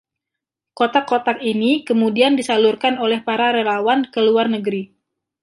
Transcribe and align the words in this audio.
Kotak-kotak 0.77 1.37
ini 1.51 1.71
kemudian 1.89 2.33
disalurkan 2.39 2.95
oleh 3.03 3.19
para 3.27 3.47
relawan 3.57 3.99
ke 4.13 4.17
luar 4.27 4.47
negeri. 4.55 4.83